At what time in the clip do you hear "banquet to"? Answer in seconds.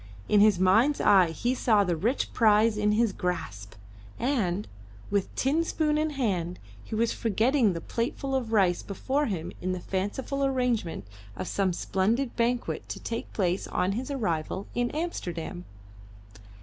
12.35-12.99